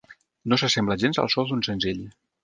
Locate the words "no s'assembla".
0.53-0.95